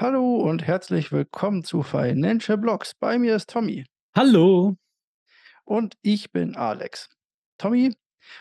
[0.00, 2.94] Hallo und herzlich willkommen zu Financial Blocks.
[2.94, 3.84] Bei mir ist Tommy.
[4.16, 4.78] Hallo.
[5.64, 7.10] Und ich bin Alex.
[7.58, 7.92] Tommy,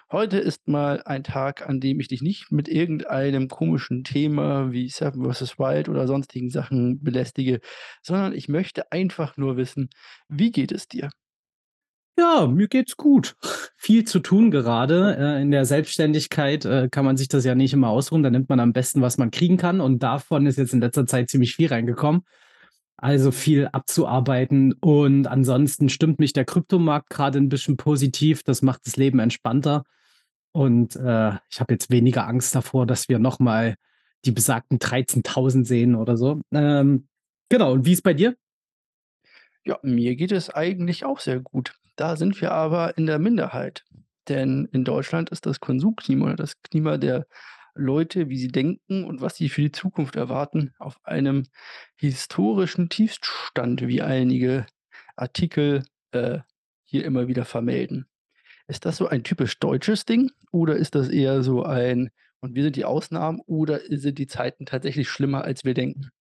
[0.09, 4.87] heute ist mal ein Tag, an dem ich dich nicht mit irgendeinem komischen Thema wie
[4.87, 5.59] Seven vs.
[5.59, 7.60] Wild oder sonstigen Sachen belästige,
[8.01, 9.89] sondern ich möchte einfach nur wissen,
[10.29, 11.10] wie geht es dir?
[12.20, 13.38] Ja, mir geht's gut.
[13.78, 15.15] Viel zu tun gerade.
[15.17, 18.23] Äh, in der Selbstständigkeit, äh, kann man sich das ja nicht immer ausruhen.
[18.23, 21.05] Da nimmt man am besten, was man kriegen kann und davon ist jetzt in letzter
[21.08, 22.23] Zeit ziemlich viel reingekommen.
[22.98, 28.43] Also viel abzuarbeiten und ansonsten stimmt mich der Kryptomarkt gerade ein bisschen positiv.
[28.43, 29.85] Das macht das Leben entspannter
[30.51, 33.76] und, äh, ich habe jetzt weniger Angst davor, dass wir noch mal
[34.26, 36.41] die besagten 13.000 sehen oder so.
[36.51, 37.07] Ähm,
[37.48, 38.35] genau, und wie ist bei dir?
[39.63, 41.79] Ja, mir geht es eigentlich auch sehr gut.
[41.99, 43.84] Da sind wir aber in der Minderheit,
[44.30, 47.27] denn in Deutschland ist das Konsumklima oder das Klima der
[47.76, 51.48] Leute, wie sie denken und was sie für die Zukunft erwarten, auf einem
[51.98, 54.65] historischen Tiefststand, wie einige
[55.18, 56.40] Artikel, äh,
[56.85, 58.07] hier immer wieder vermelden.
[58.68, 62.63] Ist das so ein typisch deutsches Ding oder ist das eher so ein und wir
[62.63, 66.12] sind die Ausnahmen oder sind die Zeiten tatsächlich schlimmer, als wir denken?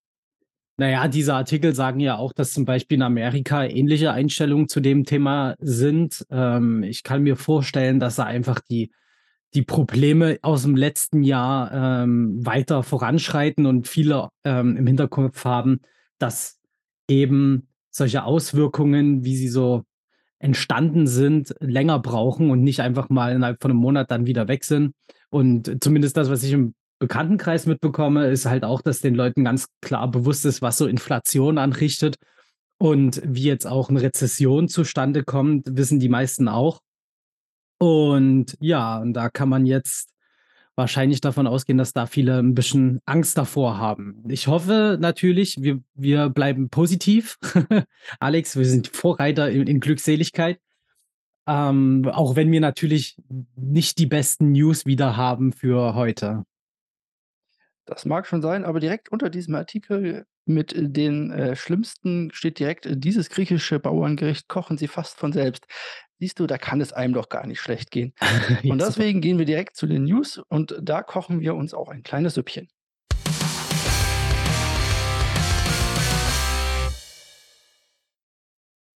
[0.80, 4.78] Na ja, diese Artikel sagen ja auch, dass zum Beispiel in Amerika ähnliche Einstellungen zu
[4.78, 6.24] dem Thema sind.
[6.30, 8.92] Ähm, ich kann mir vorstellen, dass da einfach die
[9.54, 15.80] die Probleme aus'm letzten Jahr, ähm, weiter voranschreiten und viele, ähm, im Hinterkopf haben,
[16.18, 16.60] dass
[17.08, 19.84] eben solche Auswirkungen, wie sie so
[20.40, 24.64] entstanden sind, länger brauchen und nicht einfach mal innerhalb von 'nem Monat dann wieder weg
[24.64, 24.94] sind.
[25.30, 29.68] Und zumindest das, was ich im Bekanntenkreis mitbekomme, ist halt auch, dass den Leuten ganz
[29.80, 32.16] klar bewusst ist, was so Inflation anrichtet
[32.78, 36.80] und wie jetzt auch 'ne Rezession zustande kommt, wissen die meisten auch.
[37.80, 40.10] Und ja, und da kann man jetzt
[40.76, 44.24] wahrscheinlich davon ausgehen, dass da viele 'n bisschen Angst davor haben.
[44.28, 47.38] Ich hoffe natürlich, wir wir bleiben positiv.
[48.20, 50.58] Alex, wir sind Vorreiter in in Glückseligkeit.
[51.48, 53.16] Ähm, auch wenn wir natürlich
[53.56, 56.44] nicht die besten News wieder haben für heute.
[57.88, 62.84] Das mag schon sein, aber direkt unter diesem Artikel mit den, äh, schlimmsten steht direkt:
[62.84, 65.66] äh, „Dieses griechische Bauerngericht kochen sie fast von selbst.“
[66.18, 68.12] Siehst du, da kann es einem doch gar nicht schlecht gehen.
[68.68, 72.02] Und deswegen gehen wir direkt zu den News und da kochen wir uns auch ein
[72.02, 72.68] kleines Süppchen.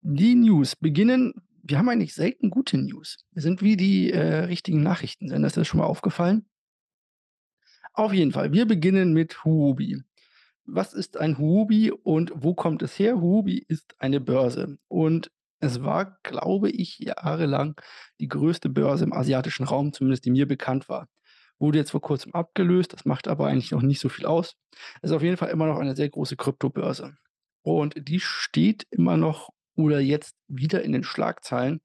[0.03, 1.33] Die News beginnen
[1.65, 3.19] wir haben eigentlich selten gute News.
[3.31, 5.47] Wir sind wie die, äh, richtigen Nachrichtensender.
[5.47, 6.45] Ist dir das schon mal aufgefallen?
[7.95, 10.03] Auf jeden Fall, wir beginnen mit Huobi.
[10.65, 13.21] Was ist ein Huobi und wo kommt es her?
[13.21, 17.81] Huobi ist eine Börse und es war, glaube ich, jahrelang
[18.19, 21.09] die größte Börse im asiatischen Raum, zumindest die mir bekannt war.
[21.59, 24.57] Wurde jetzt vor Kurzem abgelöst, das macht aber eigentlich noch nicht so viel aus.
[25.03, 27.17] Ist auf jeden Fall immer noch eine sehr große Kryptobörse.
[27.63, 31.81] Und die steht immer noch oder jetzt wieder in den Schlagzeilen,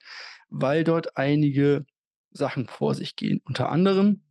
[0.50, 1.86] weil dort einige
[2.32, 3.42] Sachen vor sich gehen.
[3.46, 4.24] Unter anderem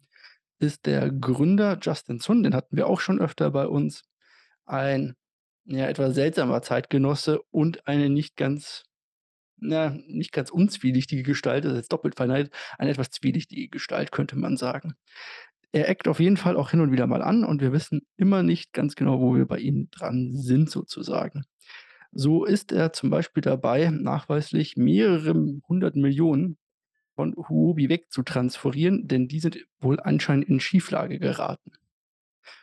[0.59, 4.03] ist der Gründer Justin Sun, den hatten wir auch schon öfter bei uns,
[4.65, 5.15] ein,
[5.65, 8.85] ja, etwas seltsamer Zeitgenosse und eine nicht ganz
[9.59, 14.37] na, nicht ganz unzwielichtige Gestalt, das ist jetzt doppelt verneindet, eine etwas zwielichtige Gestalt, könnte
[14.37, 14.95] man sagen.
[15.73, 18.43] Er eckt auf jeden Fall auch hin und wieder mal an und wir wissen immer
[18.43, 21.45] nicht ganz genau, wo wir bei ihm dran sind sozusagen.
[22.13, 26.57] So ist er zum Beispiel dabei, nachweislich mehrere 100.000.000
[27.17, 31.73] von Huobi wegzutransferieren, denn die sind wohl anscheinend in Schieflage geraten.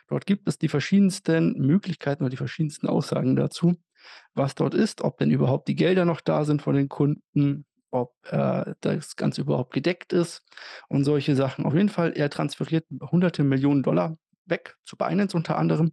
[0.08, 3.74] Dort gibt es die verschiedensten Möglichkeiten oder die verschiedensten Aussagen dazu,
[4.34, 8.14] was dort ist, ob denn überhaupt die Gelder noch da sind von den Kunden, ob,
[8.30, 10.42] äh, das Ganze überhaupt gedeckt ist
[10.88, 11.66] und solche Sachen.
[11.66, 14.16] Auf jeden Fall, er transferiert hunderte Millionen Dollar
[14.46, 15.92] weg zu Binance unter anderem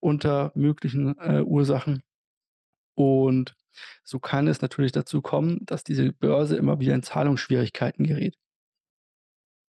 [0.00, 2.02] unter möglichen, äh, Ursachen.
[2.94, 3.54] Und
[4.04, 8.36] so kann es natürlich dazu kommen, dass diese Börse immer wieder in Zahlungsschwierigkeiten gerät.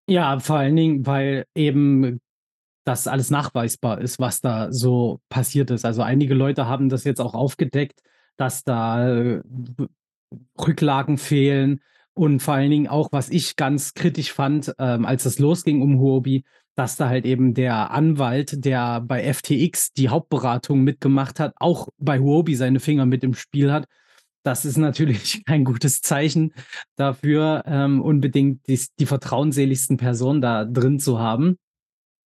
[0.09, 2.21] Ja, vor allen Dingen, weil eben
[2.85, 5.85] das alles nachweisbar ist, was da so passiert ist.
[5.85, 8.03] Also, einige Leute haben das jetzt auch aufgedeckt,
[8.37, 9.43] dass da, äh,
[10.59, 11.81] Rücklagen fehlen
[12.15, 15.99] und vor allen Dingen auch, was ich ganz kritisch fand, ähm, als es losging um
[15.99, 16.45] Huobi,
[16.75, 22.19] dass da halt eben der Anwalt, der bei FTX die Hauptberatung mitgemacht hat, auch bei
[22.19, 23.87] Huobi seine Finger mit im Spiel hat.
[24.43, 26.55] Das ist natürlich kein gutes Zeichen
[26.97, 31.59] dafür, ähm, unbedingt dies die vertrauensseligsten Personen da drin zu haben.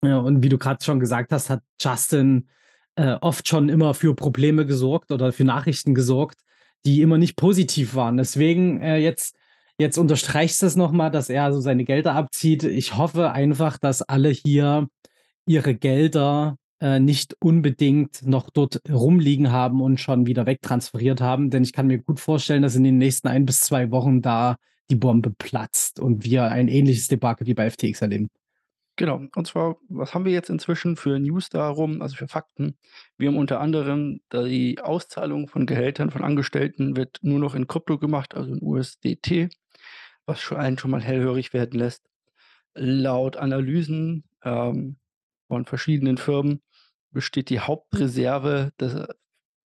[0.02, 2.48] Ja, und wie du grad schon gesagt hast, hat Justin,
[2.96, 6.38] äh, oft schon immer für Probleme gesorgt oder für Nachrichten gesorgt,
[6.84, 8.16] die immer nicht positiv waren.
[8.16, 9.36] Deswegen, äh, jetzt
[9.78, 12.64] jetzt unterstreichst du es noch mal, dass er so seine Gelder abzieht.
[12.64, 14.88] Ich hoffe einfach, dass alle hier
[15.46, 21.50] ihre Gelder, äh, nicht unbedingt noch dort rumliegen haben und schon wieder wegtransferiert haben.
[21.50, 24.56] Denn ich kann mir gut vorstellen, dass in den nächsten ein bis zwei Wochen da
[24.90, 28.28] die Bombe platzt und wir ein ähnliches Debakel wie bei FTX erleben.
[28.96, 29.22] Genau.
[29.34, 32.76] Und zwar, was haben wir jetzt inzwischen für News darum, also für Fakten?
[33.16, 37.98] Wir haben unter anderem die Auszahlung von Gehältern von Angestellten wird nur noch in Krypto
[37.98, 39.48] gemacht, also in USDT,
[40.26, 42.08] was schon einen schon mal hellhörig werden lässt.
[42.74, 44.96] Laut Analysen ähm,
[45.48, 46.62] von verschiedenen Firmen
[47.10, 48.94] besteht die Hauptreserve des,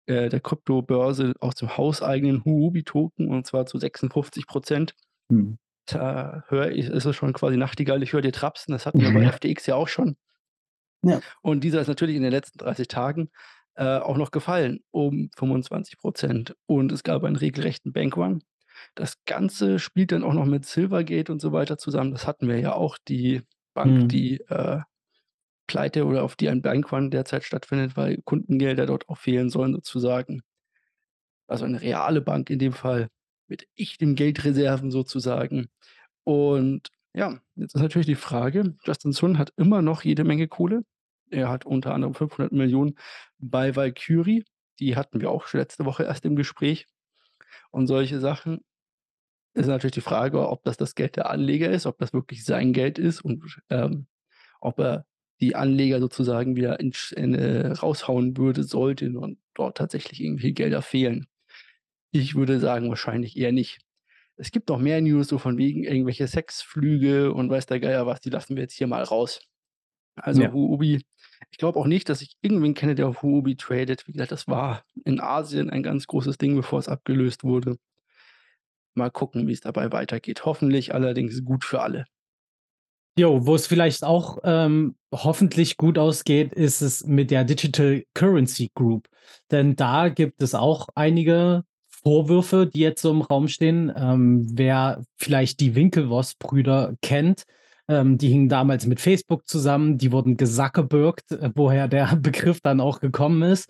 [0.06, 4.94] äh, der Kryptobörse aus dem hauseigenen Huobi-Token und zwar zu 56 Prozent.
[5.30, 5.58] Hm.
[5.86, 8.72] Da höre ich, ist es schon quasi Nachtigall, ich höre dir trapsen.
[8.72, 10.16] Das hatten wir bei FTX ja auch schon.
[11.02, 11.20] Ja.
[11.40, 13.30] Und dieser ist natürlich in den letzten 30 Tagen
[13.74, 16.56] äh, auch noch gefallen um 25 Prozent.
[16.66, 18.42] Und es gab einen regelrechten Bankrun.
[18.94, 22.12] Das Ganze spielt dann auch noch mit Silvergate und so weiter zusammen.
[22.12, 23.42] Das hatten wir ja auch, die
[23.74, 24.08] Bank, mhm.
[24.08, 24.80] die äh,
[25.66, 30.42] pleite oder auf die ein Bankrun derzeit stattfindet, weil Kundengelder dort auch fehlen sollen, sozusagen.
[31.46, 33.08] Also eine reale Bank in dem Fall
[33.46, 35.68] mit echten Geldreserven sozusagen.
[36.24, 40.82] Und ja, jetzt ist natürlich die Frage, Justin Sun hat immer noch jede Menge Kohle.
[41.30, 42.98] Er hat unter anderem 500 Millionen
[43.38, 44.44] bei Valkyrie.
[44.78, 46.86] Die hatten wir auch letzte Woche erst im Gespräch.
[47.70, 48.60] Und solche Sachen
[49.58, 52.72] ist natürlich die Frage, ob das das Geld der Anleger ist, ob das wirklich sein
[52.72, 54.06] Geld ist und ähm,
[54.60, 55.06] ob er
[55.40, 60.82] die Anleger sozusagen wieder in, in, äh, raushauen würde, sollten und dort tatsächlich irgendwie Gelder
[60.82, 61.26] fehlen.
[62.10, 63.78] Ich würde sagen, wahrscheinlich eher nicht.
[64.36, 68.20] Es gibt noch mehr News, so von wegen irgendwelche Sexflüge und weiß der Geier was,
[68.20, 69.40] die lassen wir jetzt hier mal raus.
[70.16, 70.52] Also ja.
[70.52, 71.02] Huobi,
[71.50, 74.06] ich glaube auch nicht, dass ich irgendwen kenne, der auf Huobi tradet.
[74.06, 77.78] Wie gesagt, das war in Asien ein ganz großes Ding, bevor es abgelöst wurde.
[78.98, 80.44] Mal gucken, wie es dabei weitergeht.
[80.44, 82.04] Hoffentlich allerdings gut für alle.
[83.18, 88.70] Jo, wo es vielleicht auch ähm, hoffentlich gut ausgeht, ist es mit der Digital Currency
[88.74, 89.08] Group.
[89.50, 93.92] Denn da gibt es auch einige Vorwürfe, die jetzt so im Raum stehen.
[93.96, 97.42] Ähm, wer vielleicht die Winkelwoss-Brüder kennt,
[97.88, 102.80] ähm, die hingen damals mit Facebook zusammen, die wurden gesackerbürgt, äh, woher der Begriff dann
[102.80, 103.68] auch gekommen ist.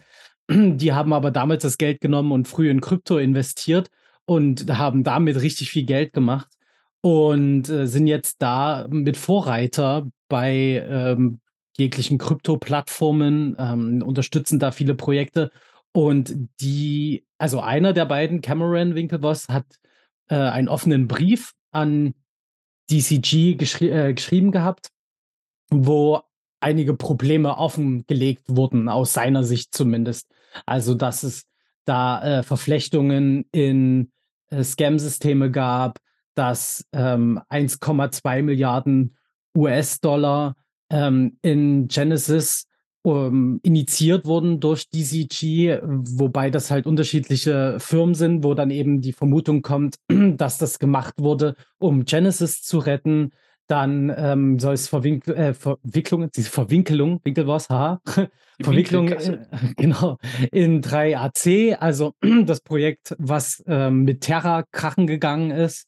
[0.50, 3.88] Die haben aber damals das Geld genommen und früh in Krypto investiert
[4.28, 6.48] und haben damit richtig viel Geld gemacht
[7.00, 11.40] und äh, sind jetzt da mit Vorreiter bei ähm,
[11.78, 15.50] jeglichen Krypto-Plattformen, ähm, unterstützen da viele Projekte.
[15.92, 19.64] Und die, also einer der beiden, Cameron Winklevoss, hat
[20.28, 22.12] äh, einen offenen Brief an
[22.90, 24.90] DCG geschri äh, geschrieben gehabt,
[25.70, 26.20] wo
[26.60, 30.30] einige Probleme offengelegt wurden, aus seiner Sicht zumindest.
[30.66, 31.44] Also, dass es
[31.86, 34.10] da äh, Verflechtungen in
[34.50, 35.98] äh, Scam-Systeme gab,
[36.34, 39.16] dass ähm, 1,2 Milliarden
[39.56, 40.54] US-Dollar
[40.90, 42.66] ähm, in Genesis
[43.02, 49.12] um, initiiert wurden durch DCG, wobei das halt unterschiedliche Firmen sind, wo dann eben die
[49.12, 53.30] Vermutung kommt, dass das gemacht wurde, um Genesis zu retten.
[53.68, 58.00] Dann ähm, soll es Verwinkl äh, Verwicklung, diese Verwinkelung, Winkelwas, haha,
[58.60, 59.38] Verwicklung, äh,
[59.76, 60.16] genau,
[60.50, 65.86] in 3AC, also das Projekt, was ähm, mit Terra krachen gegangen ist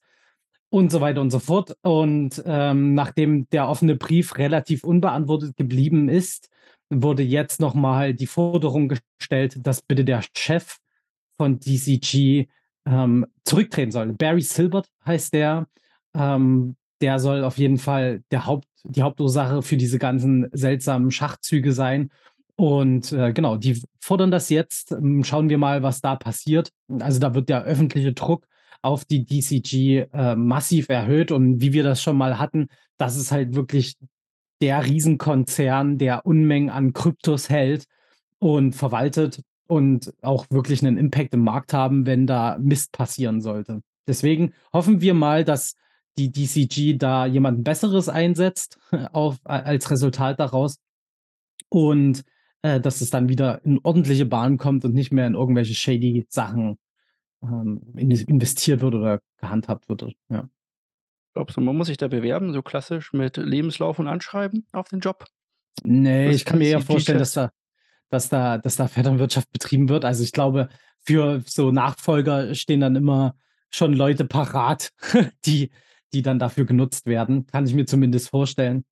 [0.68, 1.74] und so weiter und so fort.
[1.82, 6.50] Und ähm, nachdem der offene Brief relativ unbeantwortet geblieben ist,
[6.90, 8.88] wurde jetzt nochmal die Forderung
[9.18, 10.76] gestellt, dass bitte der Chef
[11.38, 12.48] von DCG
[12.86, 14.12] ähm, zurücktreten soll.
[14.12, 15.66] Barry Silbert heißt der.
[16.14, 21.72] Ähm, der soll auf jeden Fall der Haupt, die Hauptursache für diese ganzen seltsamen Schachzüge
[21.72, 22.10] sein.
[22.56, 24.92] Und äh, genau, die fordern das jetzt.
[24.92, 26.70] Ähm, schauen wir mal, was da passiert.
[27.00, 28.46] Also da wird der öffentliche Druck
[28.82, 31.32] auf die DCG äh, massiv erhöht.
[31.32, 33.96] Und wie wir das schon mal hatten, das ist halt wirklich
[34.60, 37.86] der Riesenkonzern, der Unmengen an Kryptos hält
[38.38, 43.82] und verwaltet und auch wirklich einen Impact im Markt haben, wenn da Mist passieren sollte.
[44.06, 45.76] Deswegen hoffen wir mal, dass
[46.18, 48.78] die DCG da jemand Besseres einsetzt
[49.12, 50.78] auf, als Resultat daraus
[51.68, 52.24] und
[52.62, 56.26] äh, dass es dann wieder in ordentliche Bahn kommt und nicht mehr in irgendwelche shady
[56.28, 56.78] Sachen
[57.42, 60.14] ähm, investiert wird oder gehandhabt wird.
[60.28, 60.48] Ja.
[61.32, 65.00] Glaubst du, man muss sich da bewerben, so klassisch mit Lebenslauf und Anschreiben auf den
[65.00, 65.26] Job?
[65.84, 67.50] Nee, Was ich kann mir eher vorstellen, dass da,
[68.10, 70.04] dass da, dass da Vetternwirtschaft betrieben wird.
[70.04, 73.36] Also ich glaube, für so Nachfolger stehen dann immer
[73.70, 74.92] schon Leute parat,
[75.46, 75.70] die,
[76.12, 77.46] die dann dafür genutzt werden.
[77.46, 78.84] Kann ich mir zumindest vorstellen.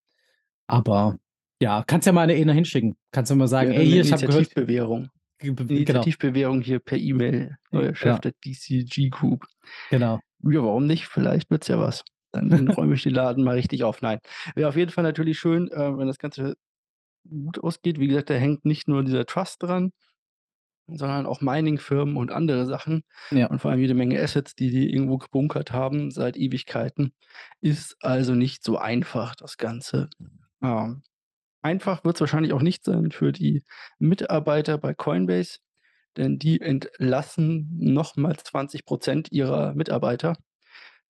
[0.67, 1.19] Aber
[1.61, 2.97] ja, kannst ja mal eine Ehe hinschicken.
[3.11, 4.37] Kannst du mal sagen, ja, ey, hier, ich habe gehört.
[4.37, 5.11] Initiativbewährung.
[5.39, 5.63] Genau.
[5.63, 7.57] Initiativbewährung hier per E-Mail.
[7.71, 9.47] Neuer Chef der DCG Group.
[9.91, 10.21] Genau.
[10.43, 11.07] Ja, warum nicht?
[11.07, 12.05] Vielleicht wird es ja was.
[12.33, 14.03] Dann räume ich den Laden mal richtig auf.
[14.03, 14.19] Nein.
[14.55, 16.57] Wäre auf jeden Fall natürlich schön, äh, wenn das Ganze
[17.29, 17.99] gut ausgeht.
[17.99, 19.93] Wie gesagt, da hängt nicht nur dieser Trust dran,
[20.89, 23.47] sondern auch Mining-Firmen und andere Sachen Ja.
[23.49, 27.13] und vor allem jede Menge Assets, die die irgendwo gebunkert haben seit Ewigkeiten.
[27.61, 30.09] Ist also nicht so einfach, das Ganze.
[30.63, 31.03] Ähm,
[31.63, 33.63] einfach wird's wahrscheinlich auch nicht sein für die
[33.99, 35.59] Mitarbeiter bei Coinbase,
[36.17, 40.37] denn die entlassen noch mal 20% ihrer Mitarbeiter.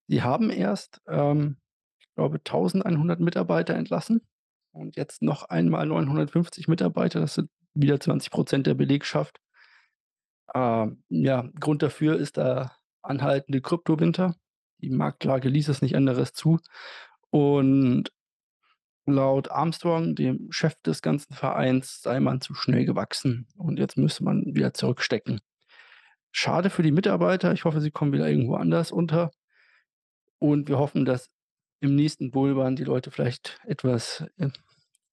[0.08, 1.58] Die haben erst, ähm,
[2.00, 4.22] ich glaube, 1.100 Mitarbeiter entlassen
[4.72, 7.20] und jetzt noch einmal 950 Mitarbeiter.
[7.20, 9.38] Das sind wieder 20% der Belegschaft.
[10.54, 14.34] Ähm, ja, Grund dafür ist der anhaltende Kryptowinter.
[14.80, 16.58] Die Marktlage ließ es nicht anderes zu.
[17.30, 18.10] Und
[19.06, 24.22] laut Armstrong, dem Chef des ganzen Vereins, sei man zu schnell gewachsen und jetzt müsse
[24.24, 25.40] man wieder zurückstecken.
[26.30, 27.52] Schade für die Mitarbeiter.
[27.52, 29.30] Ich hoffe, sie kommen wieder irgendwo anders unter.
[30.38, 31.30] Und wir hoffen, dass
[31.80, 34.50] im nächsten Bullrun die Leute vielleicht etwas, äh,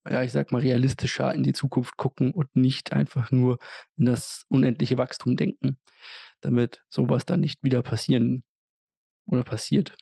[0.09, 3.59] ja, ich sage mal, realistischer in die Zukunft gucken und nicht einfach nur
[3.97, 5.77] in das unendliche Wachstum denken,
[6.41, 8.43] damit sowas dann nicht wieder passieren
[9.27, 9.95] oder passiert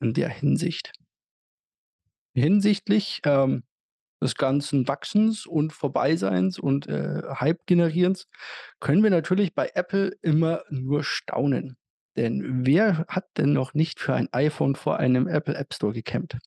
[0.00, 0.92] in der Hinsicht.
[2.34, 3.62] Hinsichtlich, ähm,
[4.22, 8.28] des ganzen Wachsens und Vorbeiseins und, äh, Hype-Generierens
[8.80, 11.76] können wir natürlich bei Apple immer nur staunen.
[12.16, 16.38] Denn wer hat denn noch nicht für ein iPhone vor einem Apple App Store gecampt?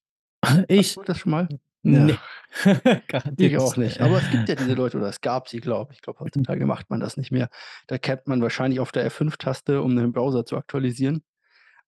[0.69, 0.95] Ich.
[0.95, 1.49] Hattest du das schon mal?
[1.85, 2.17] Ne.
[2.63, 3.99] Ich Garantiert auch nicht.
[3.99, 5.97] Aber es gibt ja diese Leute oder es gab sie, glaube ich.
[5.97, 7.49] Ich glaube, heutzutage macht man das nicht mehr.
[7.87, 11.21] Da campt man wahrscheinlich auf der F5-Taste, um den Browser zu aktualisieren.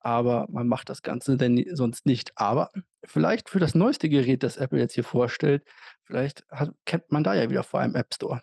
[0.02, 2.34] Aber man macht das Ganze denn sonst nicht.
[2.36, 2.70] Aber
[3.06, 5.64] vielleicht für das neueste Gerät, das Apple jetzt hier vorstellt,
[6.04, 8.42] vielleicht hat campt man da ja wieder vor einem App Store.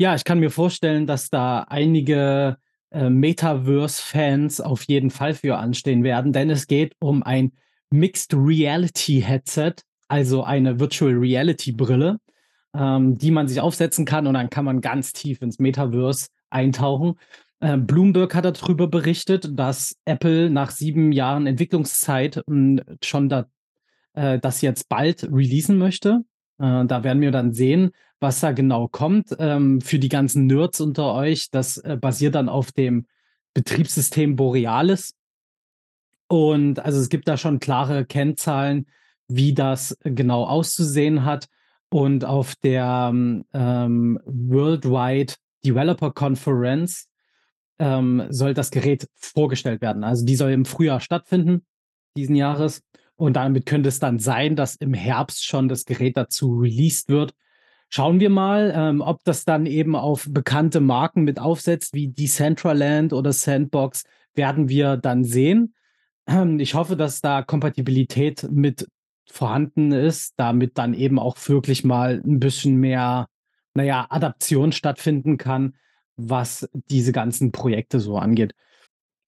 [0.00, 2.56] Ja, ich kann mir vorstellen, dass da einige,
[2.90, 7.52] äh, Metaverse-Fans auf jeden Fall für anstehen werden, denn es geht um ein
[7.90, 9.74] Mixed Reality Headset,
[10.14, 12.20] also eine Virtual Reality Brille,
[12.72, 17.14] ähm, die man sich aufsetzen kann und dann kann man ganz tief ins Metaverse eintauchen.
[17.60, 23.46] Ähm, Bloomberg hat darüber berichtet, dass Apple nach 7 Jahren Entwicklungszeit, hm, schon da
[24.12, 26.20] äh, das jetzt bald releasen möchte.
[26.60, 27.90] Äh, da werden wir dann sehen,
[28.20, 29.34] was da genau kommt.
[29.40, 33.06] Ähm, für die ganzen Nerds unter euch, das, äh, basiert dann auf dem
[33.52, 35.16] Betriebssystem Borealis.
[36.28, 38.86] Und also, es gibt da schon klare Kennzahlen,
[39.28, 41.46] wie das genau auszusehen hat.
[41.90, 47.08] Und auf der, ähm, Worldwide Developer Conference,
[47.78, 50.04] ähm, soll das Gerät vorgestellt werden.
[50.04, 51.64] Also, die soll im Frühjahr stattfinden
[52.16, 52.82] diesen Jahres.
[53.16, 57.32] Und damit könnte es dann sein, dass im Herbst schon das Gerät dazu released wird.
[57.88, 63.12] Schauen wir mal, ähm, ob das dann eben auf bekannte Marken mit aufsetzt, wie Decentraland
[63.12, 64.04] oder Sandbox,
[64.34, 65.74] werden wir dann sehen.
[66.58, 68.88] Ich hoffe, dass da Kompatibilität mit
[69.30, 73.26] vorhanden ist, damit dann eben auch wirklich mal 'n bisschen mehr,
[73.74, 75.76] na ja, Adaption stattfinden kann,
[76.16, 78.54] was diese ganzen Projekte so angeht.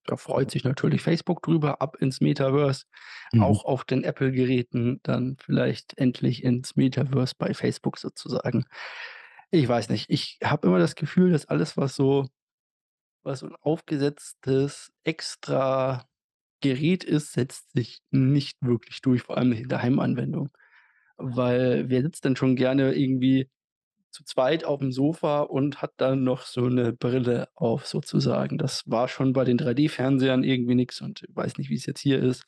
[0.07, 2.85] Da freut sich natürlich Facebook drüber, ab ins Metaverse,
[3.33, 3.43] Mhm.
[3.43, 8.65] auch auf den Apple-Geräten dann vielleicht endlich ins Metaverse bei Facebook sozusagen.
[9.51, 10.11] Ich weiß nicht.
[10.11, 12.29] Ich habe immer das Gefühl, dass alles, was so
[13.25, 16.07] was so 'n aufgesetztes extra
[16.63, 20.51] Gerät ist, setzt sich nicht wirklich durch, vor allem in der Heimanwendung.
[21.19, 23.51] Weil wer sitzt denn schon gerne irgendwie
[24.13, 28.59] zu zweit aufm Sofa und hat dann noch so 'ne Brille auf sozusagen?
[28.59, 32.45] Das war schon bei den 3D-Fernsehern irgendwie nix und weiß nicht, wie's jetzt hier ist.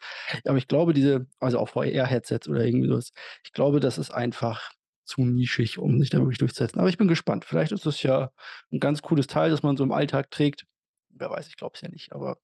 [0.46, 3.12] Aber ich glaube, diese also auch VR-Headsets oder irgendwie so was.
[3.44, 4.72] Ich glaube, das ist einfach
[5.06, 6.80] zu nischig, um sich da wirklich durchzusetzen.
[6.80, 7.44] Aber ich bin gespannt.
[7.46, 8.32] Vielleicht ist das ja
[8.72, 10.66] 'n ganz cooles Teil, das man so im Alltag trägt.
[11.10, 12.38] Wer weiß, ich glaube es ja nicht, aber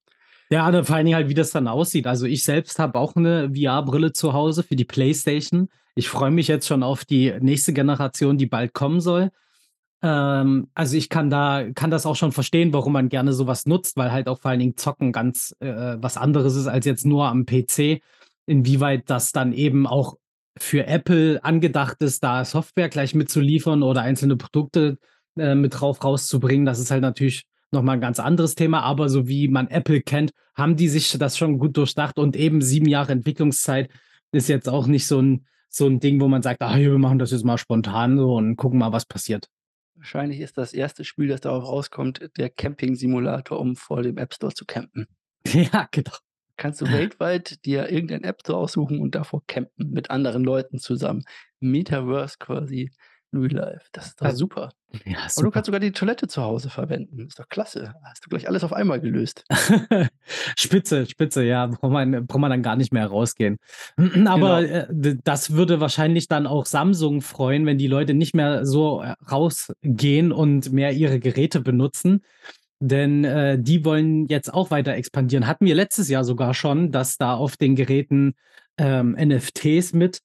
[0.51, 2.07] Ja, ne, vor allen Dingen halt, wie das dann aussieht.
[2.07, 5.69] Also, ich selbst habe auch 'ne VR-Brille zu Hause für die Playstation.
[5.95, 9.31] Ich freue mich jetzt schon auf die nächste Generation, die bald kommen soll.
[10.03, 13.67] Ähm, also, ich kann da kann das auch schon verstehen, warum man gerne so was
[13.67, 17.07] nutzt, weil halt auch vor allen Dingen Zocken ganz, äh, was anderes ist als jetzt
[17.07, 18.03] nur am PC.
[18.47, 20.17] Inwieweit das dann eben auch
[20.59, 24.99] für Apple angedacht ist, da Software gleich mitzuliefern oder einzelne Produkte,
[25.39, 28.83] äh, mit drauf rauszubringen, das ist halt natürlich noch mal 'n ganz anderes Thema.
[28.83, 32.63] Aber so wie man Apple kennt, haben die sich das schon gut durchdacht und eben
[32.63, 33.91] 7 Jahre Entwicklungszeit
[34.33, 37.19] ist jetzt auch nicht so 'n so 'n Ding, wo man sagt: „Ah, wir machen
[37.19, 39.49] das jetzt mal spontan so und gucken mal, was passiert.“
[39.97, 44.55] Wahrscheinlich ist das erste Spiel, das darauf rauskommt, der Camping-Simulator, um vor dem App Store
[44.55, 45.09] zu campen.
[45.73, 46.15] Ja, genau.
[46.59, 51.25] Kannst du weltweit dir irgendein App Store aussuchen und davor campen mit anderen Leuten zusammen.
[51.61, 52.93] Metaverse quasi
[53.33, 53.89] Real Life.
[53.93, 54.71] Das ist doch Al super.
[55.05, 55.51] Ja, Aber du super.
[55.53, 57.27] kannst sogar die Toilette zu Hause verwenden.
[57.27, 57.95] Ist doch klasse.
[58.05, 59.45] Hast du gleich alles auf einmal gelöst.
[60.57, 63.59] Spitze, spitze, ja, braucht man braucht man dann gar nicht mehr rausgehen.
[64.27, 65.09] Aber, Genau.
[65.09, 69.15] äh, das würde wahrscheinlich dann auch Samsung freuen, wenn die Leute nicht mehr so, äh,
[69.31, 72.23] rausgehen und mehr ihre Geräte benutzen,
[72.81, 75.47] denn, äh, die wollen jetzt auch weiter expandieren.
[75.47, 78.35] Hatten wir letztes Jahr sogar schon, dass da auf den Geräten,
[78.77, 80.21] ähm, NFTs mit,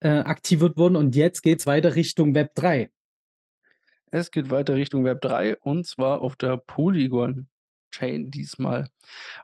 [0.00, 2.88] äh, aktiviert wurden und jetzt geht's weiter Richtung Web 3.
[4.12, 7.48] Es geht weiter Richtung Web 3 und zwar auf der Polygon
[7.92, 8.88] Chain diesmal.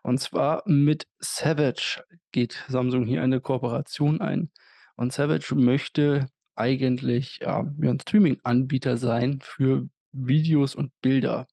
[0.03, 4.51] Und zwar mit Savage geht Samsung hier eine Kooperation ein.
[4.97, 11.47] Und Savage möchte eigentlich, ja, ja 'n Streaming-Anbieter sein für Videos und Bilder.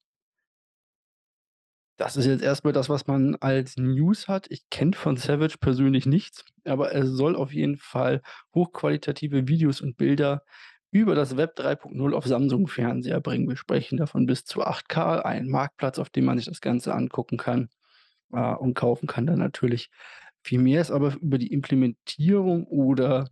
[1.99, 4.47] Das ist jetzt erst mal das, was man als News hat.
[4.49, 8.21] Ich kenne von Savage persönlich nichts, aber er soll auf jeden Fall
[8.55, 10.43] hochqualitative Videos und Bilder
[10.93, 13.49] über das Web 3.0 auf Samsung-Fernseher bringen.
[13.49, 16.93] Wir sprechen da von bis zu 8K, ein Marktplatz, auf dem man sich das Ganze
[16.93, 17.69] angucken kann,
[18.31, 19.89] äh, und kaufen kann dann natürlich.
[20.43, 23.27] Viel mehr ist aber über die Implementierung oder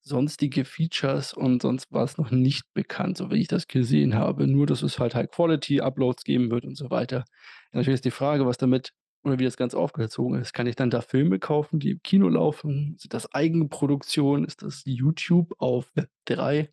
[0.00, 4.46] sonstige Features und sonst was noch nicht bekannt, so wie ich das gesehen habe.
[4.46, 7.24] Nur, dass es halt High-Quality-Uploads geben wird und so weiter.
[7.72, 8.92] Natürlich ist die Frage, was damit
[9.22, 10.52] oder wie das Ganze aufgezogen ist.
[10.52, 12.96] Kann ich dann da Filme kaufen, die im Kino laufen?
[12.98, 14.44] Sind das Eigenproduktionen?
[14.44, 16.72] Ist das YouTube auf Web 3?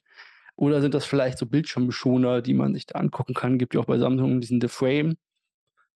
[0.60, 3.58] Oder sind das vielleicht so Bildschirmschoner, die man sich da angucken kann?
[3.58, 5.16] Gibt ja auch bei Samsung diesen The Frame,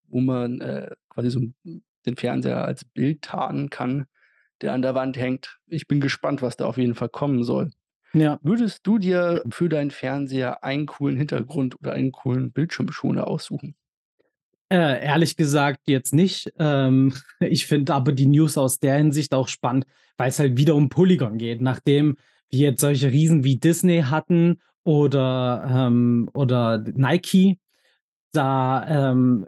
[0.06, 1.40] wo man, äh, quasi so
[2.06, 4.06] den Fernseher als Bild tarnen kann,
[4.60, 5.58] der an der Wand hängt.
[5.66, 7.72] Ich bin gespannt, was da auf jeden Fall kommen soll.
[8.14, 8.38] Ja.
[8.44, 13.74] Würdest du dir für deinen Fernseher einen coolen Hintergrund oder einen coolen Bildschirmschoner aussuchen?
[14.70, 16.52] Äh, ehrlich gesagt jetzt nicht.
[16.60, 19.86] Ähm, ich finde aber die News aus der Hinsicht auch spannend,
[20.18, 21.60] weil's halt wieder um Polygon geht.
[21.60, 22.16] Nachdem
[22.52, 27.58] wir jetzt solche Riesen wie Disney hatten oder, ähm oder Nike,
[28.32, 29.46] da, ähm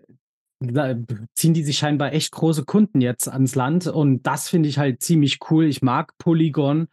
[0.61, 0.95] da
[1.37, 5.03] ziehen die sich scheinbar echt große Kunden jetzt ans Land und das finde ich halt
[5.03, 5.67] ziemlich cool.
[5.67, 6.89] Ich mag Polygon,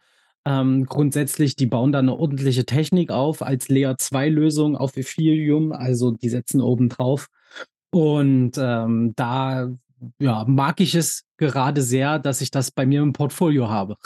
[0.46, 1.56] ähm, grundsätzlich.
[1.56, 6.88] Die bauen da 'ne ordentliche Technik auf als Layer-2-Lösung auf Ethereum, also die setzen oben
[6.90, 7.28] drauf.
[7.92, 9.70] Und, ähm, da,
[10.20, 13.96] ja, mag ich es gerade sehr, dass ich das bei mir im Portfolio habe.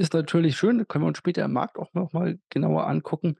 [0.00, 3.36] Ist natürlich schön, können wir uns später im Markt auch noch mal genauer angucken.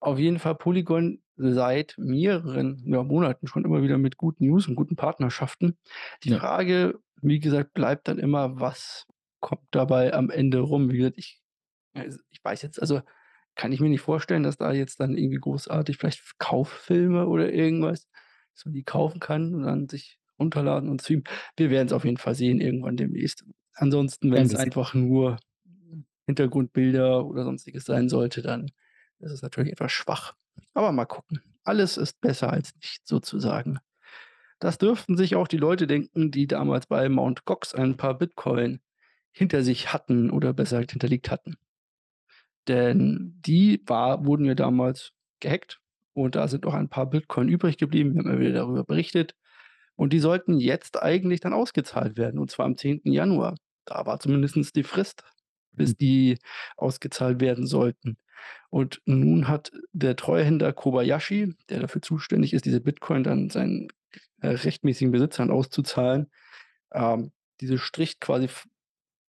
[0.00, 4.74] Auf jeden Fall Polygon seit mehreren, ja, Monaten schon immer wieder mit guten News und
[4.74, 5.78] guten Partnerschaften.
[6.22, 6.38] Die Ja.
[6.38, 9.06] Frage, wie gesagt, bleibt dann immer, was
[9.40, 10.90] kommt dabei am Ende rum?
[10.90, 11.40] Wie gesagt, ich
[11.94, 13.00] also, ich weiß jetzt also,
[13.54, 18.08] kann ich mir nicht vorstellen, dass da jetzt dann irgendwie großartig vielleicht Kauffilme oder irgendwas,
[18.54, 21.24] dass man die kaufen kann und dann sich runterladen und streamen.
[21.56, 23.44] Wir werden's auf jeden Fall sehen irgendwann demnächst.
[23.74, 24.72] Ansonsten, Werden wir sehen.
[24.72, 25.38] einfach nur
[26.26, 28.70] Hintergrundbilder oder Sonstiges sein sollte, dann
[29.20, 30.34] ist es natürlich etwas schwach.
[30.74, 31.42] Aber mal gucken.
[31.64, 33.78] Alles ist besser als nichts sozusagen.
[34.58, 37.44] Das dürften sich auch die Leute denken, die damals bei Mt.
[37.44, 38.80] Gox ein paar Bitcoin
[39.32, 41.56] hinter sich hatten oder besser gesagt hinterlegt hatten.
[42.68, 45.80] Denn die war wurden ja damals gehackt
[46.14, 48.14] und da sind auch ein paar Bitcoin übrig geblieben.
[48.14, 49.34] Wir haben ja wieder darüber berichtet.
[49.96, 53.02] Und die sollten jetzt eigentlich dann ausgezahlt werden, und zwar am 10.
[53.04, 53.56] Januar.
[53.84, 55.22] Da war zumindestens die Frist,
[55.76, 55.96] bis Mhm.
[55.96, 56.38] die
[56.76, 58.18] ausgezahlt werden sollten.
[58.70, 63.88] Und nun hat der Treuhänder Kobayashi, der dafür zuständig ist, diese Bitcoin dann seinen,
[64.42, 66.30] äh, rechtmäßigen Besitzern auszuzahlen,
[66.92, 68.48] ähm, diese Strich quasi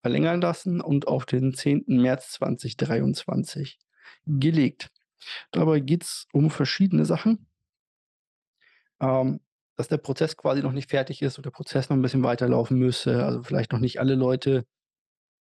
[0.04, 2.01] verlängern lassen und auf den 10.
[2.01, 3.80] März 2023
[4.27, 4.89] gelegt.
[5.51, 7.47] Dabei geht's um verschiedene Sachen.
[9.01, 9.39] Ähm,
[9.77, 12.77] dass der Prozess quasi noch nicht fertig ist und der Prozess noch 'n bisschen weiterlaufen
[12.77, 14.65] müsse, also vielleicht noch nicht alle Leute,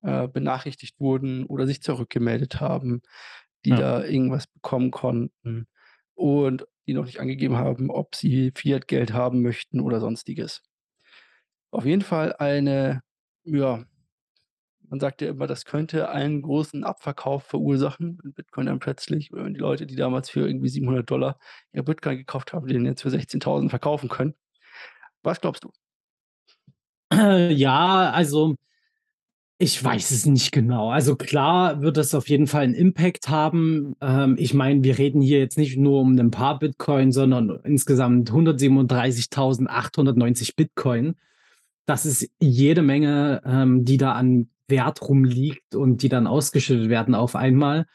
[0.03, 3.01] äh, benachrichtigt wurden oder sich zurückgemeldet haben,
[3.65, 3.77] die Ja.
[3.77, 5.67] da irgendwas bekommen konnten
[6.15, 10.61] und die noch nicht angegeben haben, ob sie Fiat-Geld haben möchten oder Sonstiges.
[11.71, 13.01] Auf jeden Fall eine
[13.45, 13.83] ja,
[14.89, 19.45] man sagt ja immer, das könnte einen großen Abverkauf verursachen, wenn Bitcoin dann plötzlich oder
[19.45, 21.09] wenn die Leute, die damals für irgendwie 700
[21.73, 24.35] ihr Bitcoin gekauft haben, den jetzt für 16.000 verkaufen können.
[25.23, 25.71] Was glaubst du?
[27.51, 28.55] Ja, also
[29.63, 30.91] ich weiß es nicht genau.
[30.91, 33.95] Also klar wird das auf jeden Fall 'n Impact haben.
[34.01, 38.29] Ähm, ich meine, wir reden hier jetzt nicht nur um 'nen paar Bitcoin, sondern insgesamt
[38.31, 41.15] 137.890 Bitcoin.
[41.85, 47.15] Das ist jede Menge, ähm, die da an Wert rumliegt und die dann ausgeschüttet werden
[47.15, 47.85] auf einmal.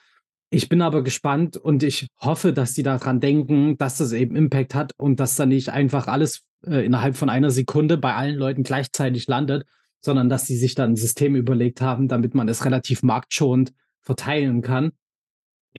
[0.51, 4.37] Ich bin aber gespannt und ich hoffe, dass die da dran denken, dass das eben
[4.37, 8.37] Impact hat und dass da nicht einfach alles, äh, innerhalb von einer Sekunde bei allen
[8.37, 9.65] Leuten gleichzeitig landet,
[10.01, 14.63] sondern dass die sich da 'n System überlegt haben, damit man es relativ marktschonend verteilen
[14.63, 14.93] kann.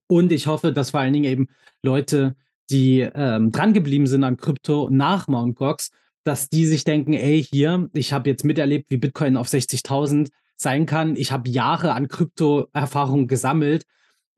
[0.08, 1.48] Und ich hoffe, dass vor allen Dingen eben
[1.84, 2.36] Leute,
[2.70, 5.56] die ähm, drangeblieben sind an Krypto nach Mt.
[5.56, 5.92] Gox,
[6.24, 10.86] dass die sich denken, ey, hier, ich habe jetzt miterlebt, wie Bitcoin auf 60.000 sein
[10.86, 11.16] kann.
[11.16, 13.86] Ich habe Jahre an Krypto-Erfahrung gesammelt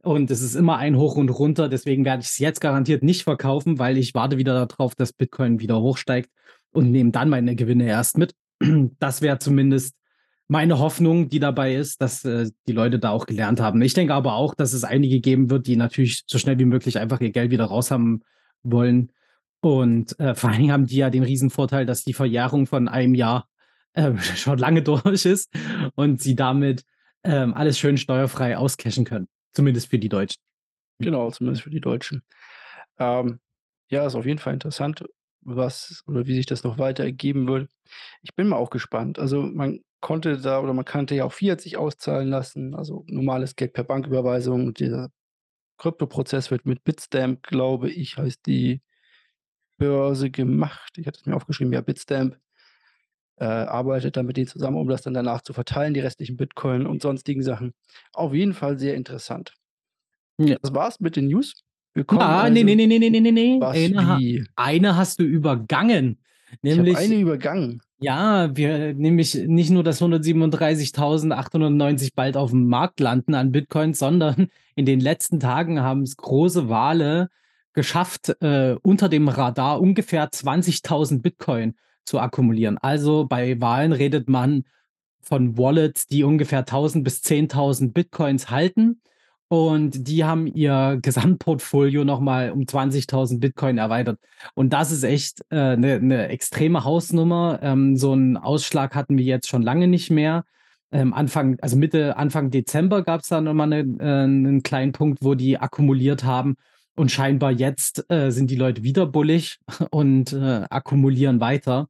[0.03, 1.67] und es ist immer ein Hoch und runter.
[1.67, 5.59] Deswegen werde ich es jetzt garantiert nicht verkaufen, weil ich warte wieder darauf, dass Bitcoin
[5.59, 6.29] wieder hochsteigt
[6.71, 8.33] und nehme dann meine Gewinne erst mit.
[8.99, 9.95] Das wäre zumindest
[10.51, 13.81] meine Hoffnung, die dabei ist, dass äh, die Leute da auch gelernt haben.
[13.81, 16.99] Ich denke aber auch, dass es einige geben wird, die natürlich so schnell wie möglich
[16.99, 18.21] einfach ihr Geld wieder raus haben
[18.61, 19.13] wollen.
[19.61, 23.15] Und äh, vor allen Dingen haben die ja den Riesenvorteil, dass die Verjährung von einem
[23.15, 23.47] Jahr
[23.93, 25.53] äh, schon lange durch ist
[25.95, 26.83] und sie damit
[27.23, 29.29] ähm, alles schön steuerfrei auscashen können.
[29.53, 30.41] Zumindest für die Deutschen.
[30.99, 32.23] Genau, zumindest für die Deutschen.
[32.99, 33.39] Ähm,
[33.89, 35.05] ja, ist auf jeden Fall interessant,
[35.41, 37.69] was oder wie sich das noch weiter ergeben wird.
[38.21, 39.19] Ich bin mal auch gespannt.
[39.19, 43.55] Also man konnte da oder man kannte ja auch Fiat sich auszahlen lassen, also normales
[43.55, 44.73] Geld per Banküberweisung.
[44.73, 45.09] Dieser
[45.77, 48.81] Kryptoprozess wird mit Bitstamp, glaube ich, heißt die
[49.77, 50.97] Börse gemacht.
[50.97, 52.37] Ich hatte es mir aufgeschrieben, ja, Bitstamp
[53.37, 56.85] äh, arbeitet dann mit denen zusammen, um das dann danach zu verteilen, die restlichen Bitcoin
[56.85, 57.73] und sonstigen Sachen.
[58.13, 59.55] Auf jeden Fall sehr interessant.
[60.37, 60.57] Ja.
[60.61, 61.63] Das war's mit den News.
[61.93, 63.57] Wir kommen ah, also, nee, nee, nee, nee, nee, nee, nee.
[63.59, 66.17] Was, eine, eine hast du übergangen.
[66.61, 67.81] Nämlich, ich eine übergangen.
[67.99, 74.47] Ja, wir nämlich nicht nur das 137.890 bald auf dem Markt landen an Bitcoin, sondern
[74.75, 77.29] in den letzten Tagen haben es große Wale
[77.73, 82.77] geschafft, äh, unter dem Radar ungefähr 20.000 Bitcoin zu akkumulieren.
[82.77, 84.65] Also bei Wahlen redet man
[85.21, 89.01] von Wallets, die ungefähr 1000 bis 10.000 Bitcoins halten.
[89.51, 94.17] Und die haben ihr Gesamtportfolio nochmal um 20.000 Bitcoin erweitert.
[94.53, 97.59] Und das ist echt eine äh, ne, ne extreme Hausnummer.
[97.61, 100.45] Ähm, so einen Ausschlag hatten wir jetzt schon lange nicht mehr.
[100.93, 105.19] Ähm, Anfang, also Mitte, Anfang Dezember gab es da nochmal ne, äh, einen kleinen Punkt,
[105.21, 106.55] wo die akkumuliert haben.
[106.95, 109.59] Und scheinbar jetzt äh, sind die Leute wieder bullig
[109.91, 111.89] und äh, akkumulieren weiter.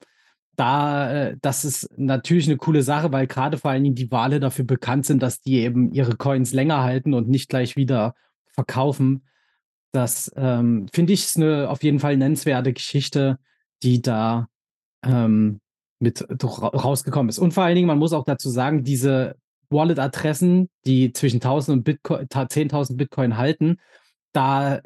[0.61, 4.39] Da, äh, das ist natürlich eine coole Sache, weil gerade vor allen Dingen die Wale
[4.39, 8.13] dafür bekannt sind, dass die eben ihre Coins länger halten und nicht gleich wieder
[8.53, 9.23] verkaufen.
[9.91, 13.39] Das ähm, finde ich ist eine auf jeden Fall nennenswerte Geschichte,
[13.81, 14.49] die da
[15.03, 15.61] ähm,
[15.97, 17.39] mit rausgekommen ist.
[17.39, 19.37] Und vor allen Dingen, man muss auch dazu sagen, diese
[19.71, 23.77] Wallet-Adressen, die zwischen 1000 und Bitcoin, 10.000 Bitcoin halten,
[24.31, 24.79] da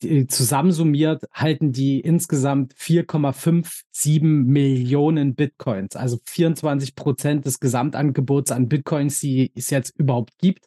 [0.00, 9.52] zusammensummiert halten die insgesamt 4,57 Millionen Bitcoins, also 24 Prozent des Gesamtangebots an Bitcoins, die
[9.54, 10.66] es jetzt überhaupt gibt.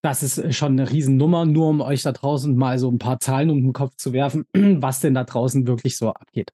[0.00, 3.50] Das ist schon eine Riesennummer, nur um euch da draußen mal so ein paar Zahlen
[3.50, 6.52] um den Kopf zu werfen, was denn da draußen wirklich so abgeht.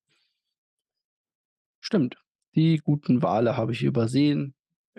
[1.81, 2.17] Stimmt.
[2.55, 4.55] Die guten Wale habe ich übersehen.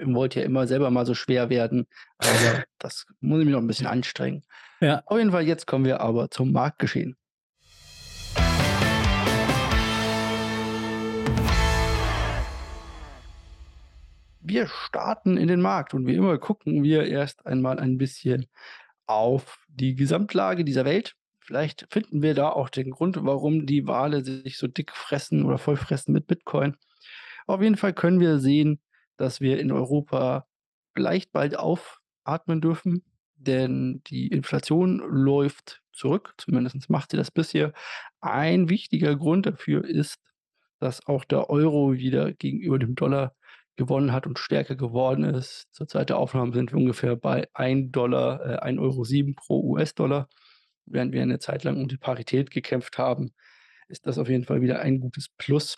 [0.06, 2.30] Wollte ja immer selber mal so schwer werden, aber
[2.80, 4.44] das muss ich mich noch ein bisschen anstrengen.
[4.82, 5.04] Ja.
[5.06, 7.18] Auf jeden Fall, jetzt kommen wir aber zum Marktgeschehen.
[14.42, 18.48] Wir starten in den Markt und wie immer gucken wir erst einmal ein bisschen
[19.06, 21.16] auf die Gesamtlage dieser Welt.
[21.40, 25.58] Vielleicht finden wir da auch den Grund, warum die Wale sich so dick fressen oder
[25.58, 26.78] voll fressen mit Bitcoin.
[27.48, 28.80] Auf jeden Fall können wir sehen,
[29.20, 30.48] dass wir in Europa
[30.94, 33.04] vielleicht bald aufatmen dürfen
[33.40, 37.74] denn die Inflation läuft zurück, zumindest macht sie das bisher.
[38.22, 40.18] Ein wichtiger Grund dafür ist,
[40.80, 43.34] dass auch der Euro wieder gegenüber dem Dollar
[43.76, 45.68] gewonnen hat und stärker geworden ist.
[45.72, 49.62] Zur Zeit der Aufnahme sind wir ungefähr bei 1 Dollar, äh, 1,07 Euro 7 pro
[49.62, 50.28] US-Dollar.
[50.86, 53.32] Während wir eine Zeit lang um die Parität gekämpft haben,
[53.88, 55.78] ist das auf jeden Fall wieder ein gutes Plus.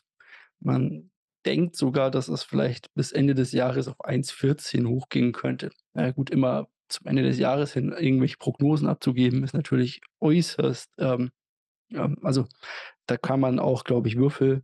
[0.60, 1.12] Man
[1.46, 5.72] denkt sogar, dass es vielleicht bis Ende des Jahres auf 1,14 hochgehen könnte.
[5.94, 11.32] Na gut, immer zum Ende des Jahres hin irgendwelche Prognosen abzugeben, ist natürlich äußerst, ähm,
[11.90, 12.46] ja, also
[13.08, 14.64] da kann man auch, glaube ich, Würfel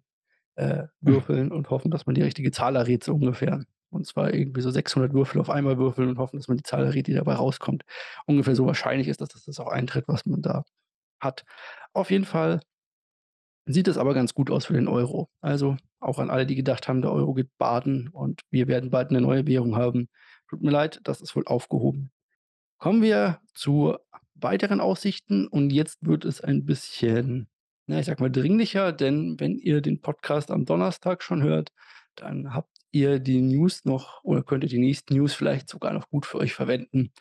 [0.58, 0.90] äh, hm.
[1.02, 3.64] würfeln und hoffen, dass man die richtige Zahl errät, so ungefähr.
[3.90, 6.84] Und zwar irgendwie so 600 Würfel auf einmal würfeln und hoffen, dass man die Zahl
[6.84, 7.84] errät, die dabei rauskommt.
[8.26, 10.66] Ungefähr so wahrscheinlich ist, dass das auch eintritt, was man da
[11.22, 11.46] hat.
[11.94, 12.60] Auf jeden Fall
[13.68, 15.30] sieht es aber ganz gut aus für den Euro.
[15.42, 19.10] Also auch an alle, die gedacht haben, der Euro geht baden und wir werden bald
[19.10, 20.10] eine neue Währung haben.
[20.50, 22.12] Tut mir leid, das ist wohl aufgehoben.
[22.78, 23.98] Kommen wir zu
[24.36, 27.48] weiteren Aussichten und jetzt wird es ein bisschen,
[27.88, 31.72] na, ich sag mal, dringlicher, denn wenn ihr den Podcast am Donnerstag schon hört,
[32.16, 36.26] dann habt ihr die News noch oder könntet die nächsten News vielleicht sogar noch gut
[36.26, 37.12] für euch verwenden.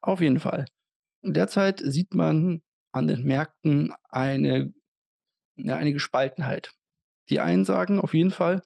[0.00, 0.66] Auf jeden Fall.
[1.22, 4.72] Derzeit sieht man an den Märkten eine,
[5.56, 6.72] ja, eine Gespaltenheit.
[7.28, 8.62] Die einen sagen auf jeden Fall,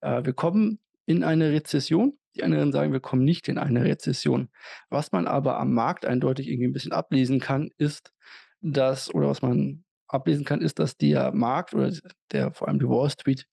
[0.00, 2.18] äh, wir kommen in eine Rezession.
[2.36, 4.50] Die anderen sagen, wir kommen nicht in eine Rezession.
[4.90, 8.12] Was man aber am Markt eindeutig irgendwie ein bisschen ablesen kann, ist,
[8.60, 11.92] dass, oder was man ablesen kann, ist, dass der Markt oder
[12.32, 13.46] der vor allem die Wall Street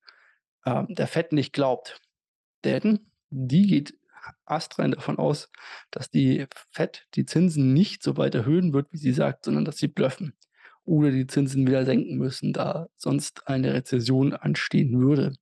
[0.65, 2.01] äh, der Fed nicht glaubt.
[2.63, 3.97] Denn die geht
[4.45, 5.49] astrein davon aus,
[5.89, 9.77] dass die Fed die Zinsen nicht so weit erhöhen wird, wie sie sagt, sondern dass
[9.77, 10.33] sie bluffen
[10.91, 15.33] oder die Zinsen wieder senken müssen, da sonst eine Rezession anstehen würde.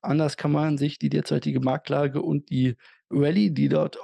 [0.00, 2.74] Anders kann man sich die derzeitige Marktlage und die
[3.10, 3.98] Rallye, die dort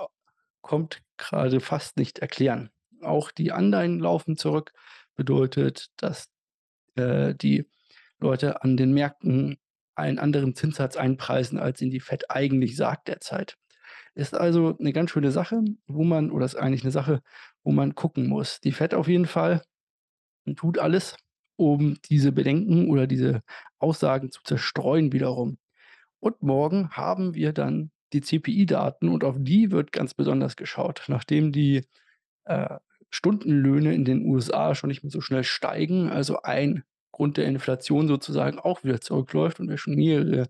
[0.61, 2.69] kommt, gerade fast nicht erklären.
[3.01, 4.75] Auch die Anleihen laufen zurück,
[5.15, 6.29] bedeutet, dass
[6.97, 7.65] äh, die
[8.21, 9.57] Leute an den Märkten
[9.95, 13.57] einen anderen Zinssatz einpreisen, als ihn die Fed eigentlich sagt derzeit.
[14.15, 17.23] Ist also eine ganz schöne Sache, wo man oder ist eigentlich eine Sache,
[17.63, 18.61] wo man gucken muss.
[18.61, 19.63] Die Fed auf jeden Fall
[20.57, 21.17] tut alles,
[21.57, 23.43] um diese Bedenken oder diese
[23.79, 25.59] Aussagen zu zerstreuen wiederum.
[26.21, 31.05] Und morgen haben wir dann die CPI-Daten und auf die wird ganz besonders geschaut.
[31.09, 31.85] Nachdem die
[32.45, 32.79] äh,
[33.11, 38.09] Stundenlöhne in den USA schon nicht mehr so schnell steigen, also ein Grund der Inflation
[38.09, 40.49] sozusagen auch wieder zurückläuft und wir schon mehrere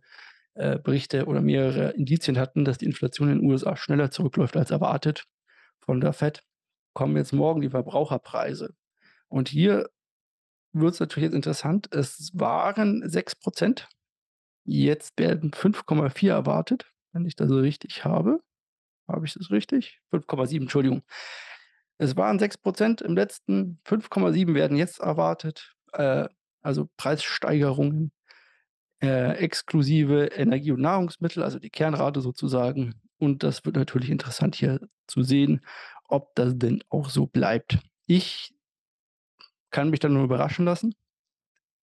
[0.54, 4.70] äh, Berichte oder mehrere Indizien hatten, dass die Inflation in den USA schneller zurückläuft als
[4.70, 5.24] erwartet
[5.80, 6.42] von der Fed,
[6.94, 8.74] kommen jetzt morgen die Verbraucherpreise.
[9.35, 9.90] Und hier
[10.73, 11.88] wird es natürlich jetzt interessant.
[11.92, 13.88] Es waren 6%,
[14.64, 18.38] jetzt werden 5,4 erwartet, wenn ich das so richtig habe.
[19.09, 20.01] Habe ich das richtig?
[20.12, 21.03] 5,7, Entschuldigung.
[21.99, 25.75] Es waren 6% im letzten, 5,7 werden jetzt erwartet.
[25.94, 26.29] Äh,
[26.62, 28.12] also Preissteigerungen
[29.03, 32.94] äh, exklusive Energie und Nahrungsmittel, also die Kernrate sozusagen.
[33.18, 35.66] Und das wird natürlich interessant hier zu sehen,
[36.07, 37.81] ob das denn auch so bleibt.
[38.07, 38.53] Ich
[39.74, 40.94] kann mich dann nur überraschen lassen.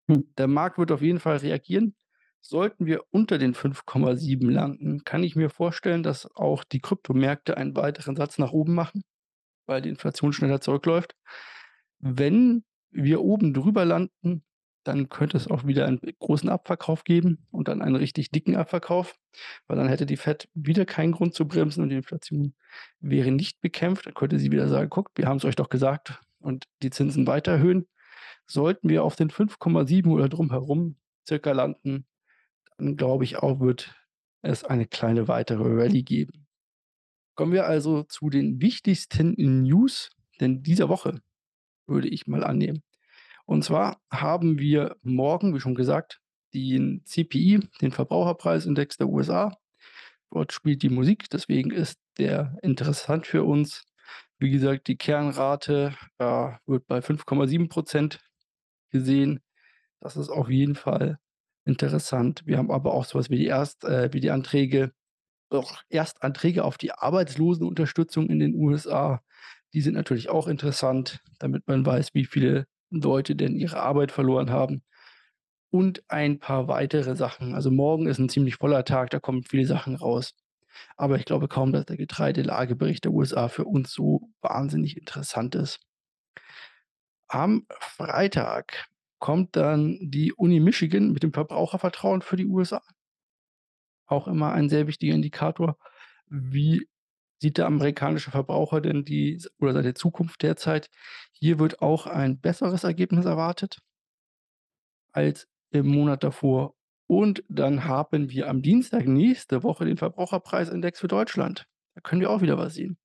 [0.10, 0.26] Hm.
[0.38, 1.96] Der Markt wird auf jeden Fall reagieren.
[2.42, 7.78] Sollten wir unter den 5,7 landen, kann ich mir vorstellen, dass auch die Kryptomärkte einen
[7.78, 9.04] weiteren Satz nach oben machen,
[9.68, 11.16] weil die Inflation schneller zurückläuft.
[12.00, 14.44] Wenn wir oben drüber landen,
[14.84, 19.16] dann könnte es auch wieder einen großen Abverkauf geben und dann einen richtig dicken Abverkauf,
[19.68, 22.54] weil dann hätte die Fed wieder keinen Grund zu bremsen und die Inflation
[23.00, 24.06] wäre nicht bekämpft.
[24.06, 27.28] Dann könnte sie wieder sagen, guckt, wir haben es euch doch gesagt und die Zinsen
[27.28, 27.88] weiter erhöhen.
[28.46, 30.96] Sollten wir auf den 5,7 oder drumherum
[31.28, 32.06] circa landen,
[32.78, 33.94] dann glaube ich auch, wird
[34.42, 36.48] es eine kleine weitere Rallye geben.
[37.36, 41.22] Kommen wir also zu den wichtigsten News denn dieser Woche,
[41.88, 42.84] würde ich mal annehmen.
[43.46, 46.20] Und zwar haben wir morgen, wie schon gesagt,
[46.54, 49.58] den CPI, den Verbraucherpreisindex der USA.
[50.32, 53.86] Dort spielt die Musik, deswegen ist der interessant für uns.
[54.40, 58.20] Wie gesagt, die Kernrate äh, wird bei 5,7 Prozent
[58.92, 59.40] gesehen.
[60.00, 61.18] Das ist auf jeden Fall
[61.66, 62.44] interessant.
[62.46, 64.92] Wir haben aber auch sowas wie die, Erst, äh, wie die Anträge,
[65.50, 69.22] auch Erstanträge auf die Arbeitslosenunterstützung in den USA.
[69.74, 74.52] Die sind natürlich auch interessant, damit man weiß, wie viele Leute denn ihre Arbeit verloren
[74.52, 74.84] haben.
[75.70, 77.54] Und ein paar weitere Sachen.
[77.54, 80.34] Also morgen ist ein ziemlich voller Tag, da kommen viele Sachen raus.
[80.98, 85.80] Aber ich glaube kaum, dass der Getreidelagebericht der USA für uns so wahnsinnig interessant ist.
[87.28, 88.88] Am Freitag
[89.20, 92.82] kommt dann die Uni Michigan mit dem Verbrauchervertrauen für die USA.
[94.06, 95.78] Auch immer ein sehr wichtiger Indikator,
[96.28, 96.88] wie
[97.40, 100.90] sieht der amerikanische Verbraucher denn die oder seine Zukunft derzeit?
[101.32, 103.80] Hier wird auch ein besseres Ergebnis erwartet
[105.12, 106.77] als im Monat davor.
[107.08, 111.66] Und dann haben wir am Dienstag nächste Woche den Verbraucherpreisindex für Deutschland.
[111.96, 112.98] Da können wir auch wieder was sehen,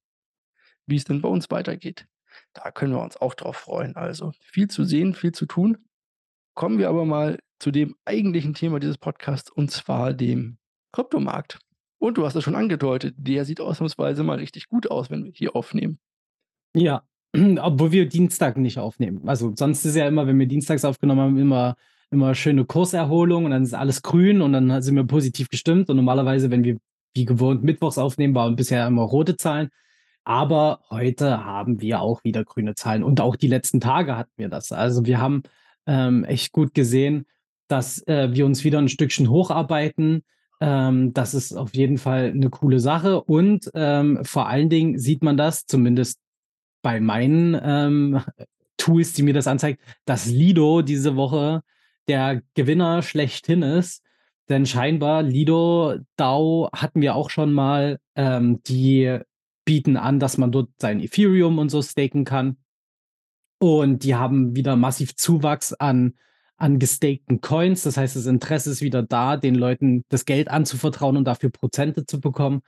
[0.87, 2.07] wie es denn bei uns weitergeht.
[2.53, 3.95] Da können wir uns auch drauf freuen.
[3.95, 5.79] Also viel zu sehen, viel zu tun.
[6.55, 10.59] Kommen wir aber mal zu dem eigentlichen Thema dieses Podcasts und zwar dem
[10.93, 11.59] Kryptomarkt.
[11.99, 15.33] Und du hast es schon angedeutet, der sieht ausnahmsweise mal richtig gut aus, wenn wir
[15.33, 16.01] hier aufnehmen.
[16.75, 17.07] Ja,
[17.61, 19.29] obwohl wir Dienstag nicht aufnehmen.
[19.29, 21.77] Also sonst ist ja immer, wenn wir dienstags aufgenommen haben, immer,
[22.13, 25.89] immer schöne Kurserholung und dann ist alles grün und dann sind wir positiv gestimmt.
[25.89, 26.79] Und normalerweise, wenn wir
[27.15, 29.69] wie gewohnt mittwochs aufnehmen, waren bisher immer rote Zahlen.
[30.25, 34.49] Aber heute haben wir auch wieder grüne Zahlen und auch die letzten Tage hatten wir
[34.49, 34.71] das.
[34.71, 35.43] Also wir haben
[35.87, 37.27] ähm, echt gut gesehen,
[37.67, 40.23] dass äh, wir uns wieder ein Stückchen hocharbeiten.
[40.61, 43.21] Ähm, das ist auf jeden Fall eine coole Sache.
[43.23, 46.21] Und ähm, vor allen Dingen sieht man das, zumindest
[46.83, 48.21] bei meinen ähm,
[48.77, 51.63] Tools, die mir das anzeigen, dass Lido diese Woche
[52.09, 54.03] der Gewinner schlechthin ist.
[54.49, 59.19] Denn scheinbar, Lido DAO hatten wir auch schon mal, ähm, die
[59.65, 62.57] bieten an, dass man dort sein Ethereum und so staken kann.
[63.59, 66.15] Und die haben wieder massiv Zuwachs an
[66.63, 67.83] an gestakten Coins.
[67.83, 72.07] Das heißt, das Interesse ist wieder da, den Leuten das Geld anzuvertrauen und dafür Prozente
[72.07, 72.63] zu bekommen.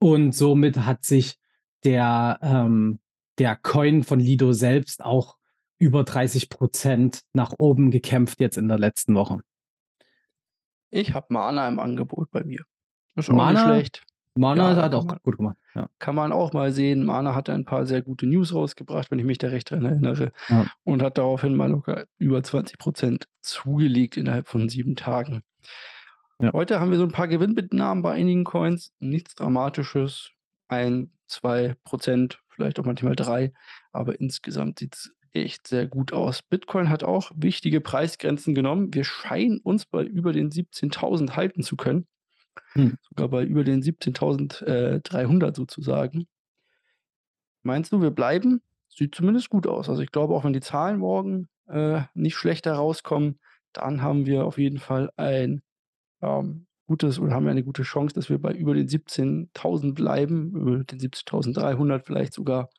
[0.00, 1.36] Und somit hat sich
[1.84, 2.98] der, ähm,
[3.38, 5.37] der Coin von Lido selbst auch
[5.78, 9.40] über 30% nach oben gekämpft jetzt in der letzten Woche.
[10.90, 12.64] Ich habe Mana im Angebot bei mir.
[13.14, 14.02] Ist auch Mana, nicht schlecht.
[14.34, 15.56] Mana ja, hat auch man, gut gemacht.
[15.74, 15.88] Ja.
[15.98, 17.04] Kann man auch mal sehen.
[17.04, 20.32] Mana hat ein paar sehr gute News rausgebracht, wenn ich mich da recht dran erinnere.
[20.48, 20.66] Ja.
[20.84, 25.42] Und hat daraufhin mal locker über 20% zugelegt innerhalb von sieben Tagen.
[26.52, 28.92] Heute haben wir so ein paar Gewinnmitnahmen bei einigen Coins.
[29.00, 30.30] Nichts Dramatisches.
[30.68, 33.52] Ein, zwei Prozent, vielleicht auch manchmal drei.
[33.90, 36.42] Aber insgesamt sieht es echt sehr gut aus.
[36.42, 38.92] Bitcoin hat auch wichtige Preisgrenzen genommen.
[38.92, 42.06] Wir scheinen uns bei über den 17.000 halten zu können.
[42.72, 42.96] Hm.
[43.08, 46.26] Sogar bei über den 17.300 sozusagen.
[47.62, 48.62] Meinst du, wir bleiben?
[48.88, 49.88] Sieht zumindest gut aus.
[49.88, 53.38] Also ich glaube, auch wenn die Zahlen morgen äh, nicht schlechter rauskommen,
[53.72, 55.62] dann haben wir auf jeden Fall ein
[56.22, 60.52] ähm, gutes oder haben wir eine gute Chance, dass wir bei über den 17.000 bleiben,
[60.56, 62.70] über den 17.300 vielleicht sogar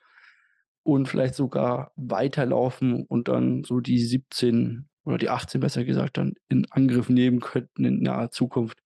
[0.94, 6.36] und vielleicht sogar weiterlaufen und dann so die 17 oder die 18 besser gesagt dann
[6.50, 8.80] in Angriff nehmen könnten in naher Zukunft.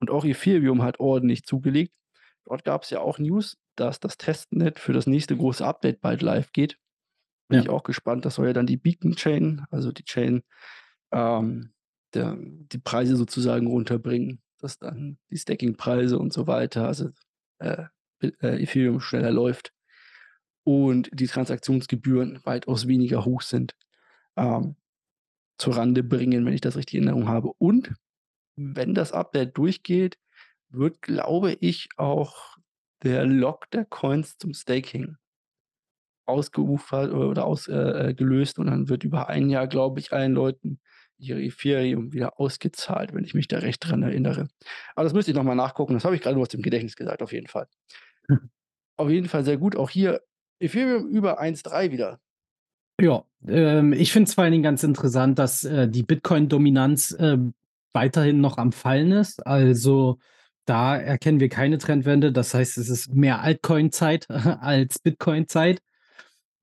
[0.00, 1.92] Und auch Ethereum hat ordentlich zugelegt.
[2.44, 6.22] Dort gab es ja auch News, dass das Testnet für das nächste große Update bald
[6.22, 6.78] live geht.
[7.48, 7.64] Bin ja.
[7.64, 8.24] ich auch gespannt.
[8.24, 10.42] Das soll ja dann die Beacon Chain, also die Chain,
[11.12, 11.72] ähm,
[12.14, 17.10] der, die Preise sozusagen runterbringen, dass dann die Stacking-Preise und so weiter, also
[17.58, 17.84] äh,
[18.20, 19.72] äh, Ethereum schneller läuft
[20.68, 23.74] und die Transaktionsgebühren weitaus weniger hoch sind,
[24.36, 24.76] ähm,
[25.56, 27.52] zur Rande bringen, wenn ich das richtig in Erinnerung habe.
[27.56, 27.94] Und
[28.54, 30.18] wenn das Update durchgeht,
[30.68, 32.58] wird, glaube ich, auch
[33.02, 35.16] der Lock der Coins zum Staking
[36.26, 40.80] ausgeufert oder ausgelöst äh, äh und dann wird über ein Jahr, glaube ich, allen Leuten
[41.16, 44.48] ihre Ethereum wieder ausgezahlt, wenn ich mich da recht dran erinnere.
[44.94, 45.94] Aber das müsste ich nochmal nachgucken.
[45.94, 47.68] Das habe ich gerade nur aus dem Gedächtnis gesagt, auf jeden Fall.
[48.98, 49.74] auf jeden Fall sehr gut.
[49.74, 50.20] Auch hier
[50.60, 52.20] Ethereum über 1,3 wieder.
[53.00, 57.38] Ja, ähm, ich finde es vor allen Dingen ganz interessant, dass äh, die Bitcoin-Dominanz äh,
[57.92, 59.46] weiterhin noch am Fallen ist.
[59.46, 60.18] Also
[60.64, 62.32] da erkennen wir keine Trendwende.
[62.32, 65.80] Das heißt, es ist mehr Altcoin-Zeit als Bitcoin-Zeit.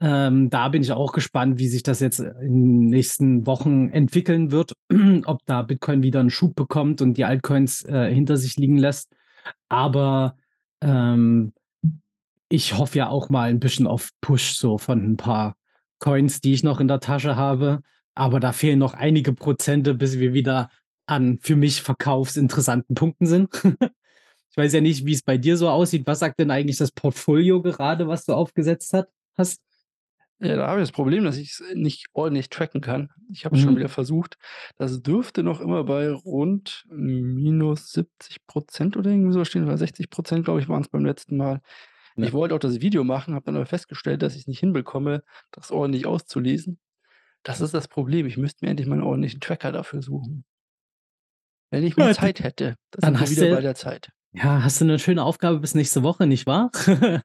[0.01, 4.51] Ähm, da bin ich auch gespannt, wie sich das jetzt in den nächsten Wochen entwickeln
[4.51, 4.73] wird,
[5.25, 9.15] ob da Bitcoin wieder einen Schub bekommt und die Altcoins äh, hinter sich liegen lässt.
[9.69, 10.38] Aber
[10.81, 11.53] ähm,
[12.49, 15.55] ich hoffe ja auch mal ein bisschen auf Push so von ein paar
[15.99, 17.81] Coins, die ich noch in der Tasche habe.
[18.13, 20.69] Aber da fehlen noch einige Prozente, bis wir wieder
[21.05, 23.49] an für mich verkaufsinteressanten Punkten sind.
[24.51, 26.08] ich weiß ja nicht, wie es bei dir so aussieht.
[26.08, 29.62] Was sagt denn eigentlich das Portfolio gerade, was du aufgesetzt hat, hast?
[30.39, 33.10] Ja, da habe ich das Problem, dass ich es nicht ordentlich tracken kann.
[33.31, 33.67] Ich habe es mhm.
[33.67, 34.38] schon wieder versucht.
[34.77, 40.10] Das dürfte noch immer bei rund minus 70 Prozent oder irgendwie so stehen, oder 60
[40.10, 41.62] Prozent, glaube ich, waren es beim letzten Mal.
[42.15, 42.28] Ja.
[42.28, 45.23] Ich wollte auch das Video machen, habe dann aber festgestellt, dass ich es nicht hinbekomme,
[45.51, 46.80] das ordentlich auszulesen.
[47.43, 48.25] Das ist das Problem.
[48.25, 50.45] Ich müsste mir endlich mal einen ordentlichen Tracker dafür suchen.
[51.69, 54.12] Wenn ich mehr Zeit hätte, dann wir wieder du, bei der Zeit.
[54.34, 56.71] Ja, hast du eine schöne Aufgabe bis nächste Woche, nicht wahr?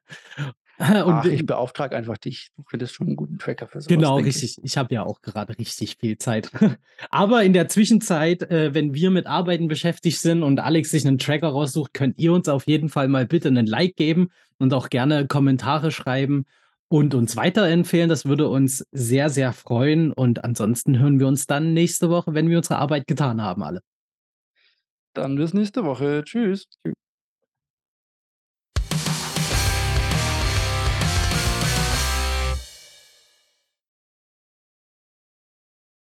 [0.83, 2.49] Ach, ich beauftrage einfach dich.
[2.57, 3.87] Du findest schon einen guten Tracker für sowas.
[3.87, 4.57] Genau, richtig.
[4.57, 6.49] Ich, ich habe ja auch gerade richtig viel Zeit.
[7.11, 11.19] Aber in der Zwischenzeit, äh, wenn wir mit Arbeiten beschäftigt sind und Alex sich einen
[11.19, 14.29] Tracker raussucht, könnt ihr uns auf jeden Fall mal bitte einen Like geben
[14.61, 16.45] und auch gerne Kommentare schreiben
[16.87, 18.09] und uns weiterempfehlen.
[18.09, 20.11] Das würde uns sehr, sehr freuen.
[20.11, 23.81] Und ansonsten hören wir uns dann nächste Woche, wenn wir unsere Arbeit getan haben, alle.
[25.13, 26.23] Dann bis nächste Woche.
[26.25, 26.67] Tschüss.
[26.69, 27.00] Tschüss.